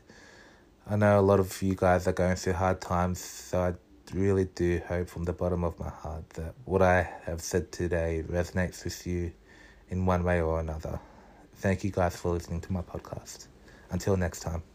I 0.88 0.96
know 0.96 1.18
a 1.18 1.22
lot 1.22 1.40
of 1.40 1.62
you 1.62 1.74
guys 1.74 2.08
are 2.08 2.12
going 2.12 2.36
through 2.36 2.54
hard 2.54 2.80
times, 2.80 3.20
so 3.20 3.60
I 3.60 3.74
really 4.14 4.46
do 4.46 4.80
hope 4.86 5.08
from 5.08 5.24
the 5.24 5.32
bottom 5.32 5.64
of 5.64 5.78
my 5.78 5.88
heart 5.88 6.28
that 6.30 6.54
what 6.64 6.82
I 6.82 7.08
have 7.24 7.40
said 7.40 7.70
today 7.72 8.24
resonates 8.28 8.84
with 8.84 9.06
you 9.06 9.32
in 9.90 10.06
one 10.06 10.24
way 10.24 10.40
or 10.40 10.60
another. 10.60 10.98
Thank 11.56 11.84
you 11.84 11.90
guys 11.90 12.16
for 12.16 12.30
listening 12.30 12.60
to 12.62 12.72
my 12.72 12.82
podcast. 12.82 13.46
Until 13.90 14.16
next 14.16 14.40
time. 14.40 14.71